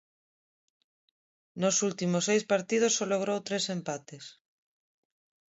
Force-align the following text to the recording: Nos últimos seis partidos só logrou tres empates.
Nos 1.61 1.75
últimos 1.87 2.23
seis 2.29 2.43
partidos 2.53 2.95
só 2.97 3.05
logrou 3.11 3.39
tres 3.47 3.63
empates. 3.77 4.25